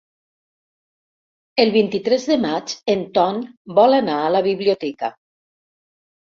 El 1.65 1.73
vint-i-tres 1.75 2.25
de 2.33 2.39
maig 2.47 2.75
en 2.95 3.05
Ton 3.19 3.45
vol 3.83 3.99
anar 4.01 4.19
a 4.25 4.35
la 4.39 4.45
biblioteca. 4.51 5.15